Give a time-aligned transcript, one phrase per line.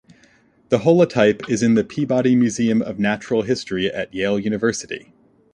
[0.69, 5.13] The holotype is in the Peabody Museum of Natural History at Yale University.